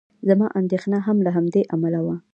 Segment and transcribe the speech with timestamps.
[0.27, 2.15] زما اندېښنه هم له همدې امله وه.